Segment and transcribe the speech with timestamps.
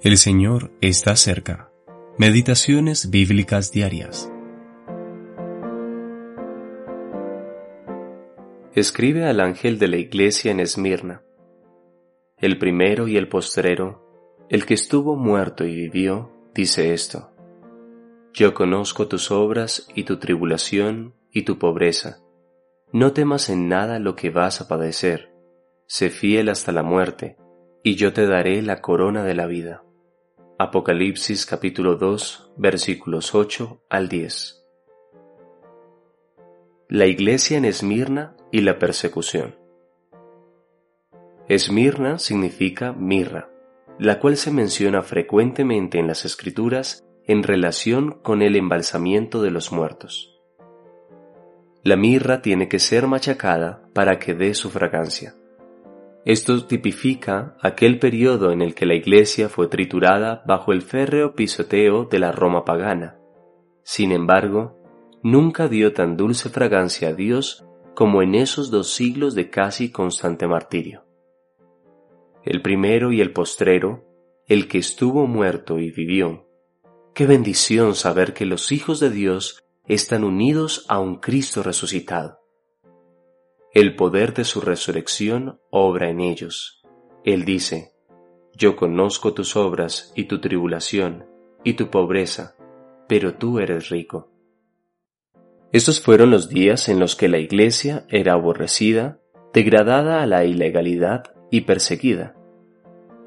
[0.00, 1.72] El Señor está cerca.
[2.18, 4.30] Meditaciones bíblicas diarias.
[8.74, 11.22] Escribe al ángel de la iglesia en Esmirna.
[12.36, 17.32] El primero y el postrero, el que estuvo muerto y vivió, dice esto.
[18.32, 22.20] Yo conozco tus obras y tu tribulación y tu pobreza.
[22.92, 25.32] No temas en nada lo que vas a padecer.
[25.88, 27.36] Sé fiel hasta la muerte,
[27.82, 29.82] y yo te daré la corona de la vida.
[30.60, 34.60] Apocalipsis capítulo 2 versículos 8 al 10.
[36.88, 39.54] La iglesia en Esmirna y la persecución.
[41.46, 43.48] Esmirna significa mirra,
[44.00, 49.70] la cual se menciona frecuentemente en las escrituras en relación con el embalsamiento de los
[49.70, 50.40] muertos.
[51.84, 55.36] La mirra tiene que ser machacada para que dé su fragancia.
[56.28, 62.04] Esto tipifica aquel periodo en el que la Iglesia fue triturada bajo el férreo pisoteo
[62.04, 63.18] de la Roma pagana.
[63.82, 64.78] Sin embargo,
[65.22, 70.46] nunca dio tan dulce fragancia a Dios como en esos dos siglos de casi constante
[70.46, 71.06] martirio.
[72.44, 74.04] El primero y el postrero,
[74.44, 76.46] el que estuvo muerto y vivió.
[77.14, 82.37] Qué bendición saber que los hijos de Dios están unidos a un Cristo resucitado.
[83.78, 86.82] El poder de su resurrección obra en ellos.
[87.24, 87.92] Él dice,
[88.52, 91.26] Yo conozco tus obras y tu tribulación
[91.62, 92.56] y tu pobreza,
[93.06, 94.32] pero tú eres rico.
[95.70, 99.20] Estos fueron los días en los que la iglesia era aborrecida,
[99.54, 102.34] degradada a la ilegalidad y perseguida.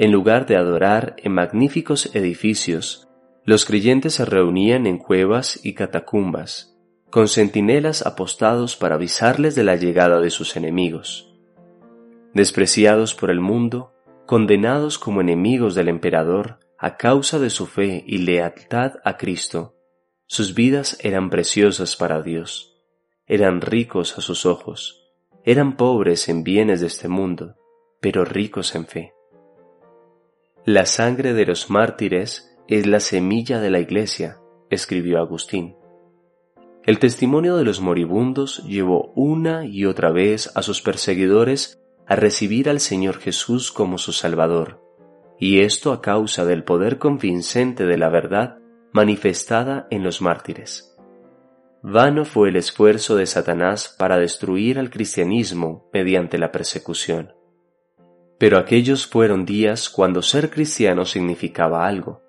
[0.00, 3.08] En lugar de adorar en magníficos edificios,
[3.44, 6.76] los creyentes se reunían en cuevas y catacumbas,
[7.10, 11.34] con centinelas apostados para avisarles de la llegada de sus enemigos.
[12.34, 13.92] Despreciados por el mundo,
[14.26, 19.74] condenados como enemigos del emperador a causa de su fe y lealtad a Cristo,
[20.26, 22.80] sus vidas eran preciosas para Dios,
[23.26, 25.10] eran ricos a sus ojos,
[25.44, 27.56] eran pobres en bienes de este mundo,
[28.00, 29.12] pero ricos en fe.
[30.64, 34.38] La sangre de los mártires es la semilla de la iglesia,
[34.70, 35.79] escribió Agustín.
[36.84, 42.70] El testimonio de los moribundos llevó una y otra vez a sus perseguidores a recibir
[42.70, 44.80] al Señor Jesús como su Salvador,
[45.38, 48.58] y esto a causa del poder convincente de la verdad
[48.92, 50.96] manifestada en los mártires.
[51.82, 57.34] Vano fue el esfuerzo de Satanás para destruir al cristianismo mediante la persecución.
[58.38, 62.22] Pero aquellos fueron días cuando ser cristiano significaba algo,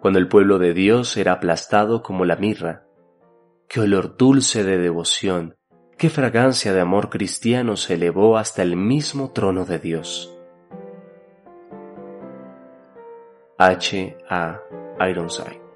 [0.00, 2.87] cuando el pueblo de Dios era aplastado como la mirra,
[3.68, 5.56] qué olor dulce de devoción,
[5.98, 10.34] qué fragancia de amor cristiano se elevó hasta el mismo trono de Dios.
[13.58, 14.16] H.
[14.30, 14.60] A.
[15.00, 15.67] Ironside